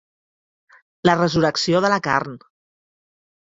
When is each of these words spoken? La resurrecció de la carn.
La 1.09 1.15
resurrecció 1.19 1.83
de 1.87 1.93
la 1.95 2.01
carn. 2.09 2.35